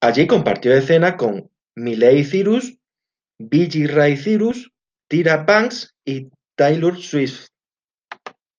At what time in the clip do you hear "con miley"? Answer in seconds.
1.16-2.24